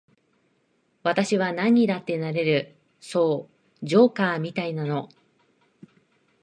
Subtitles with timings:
[1.03, 3.47] 私はなんにだってなれる、そ
[3.83, 5.09] う、ジョーカーみたいなの。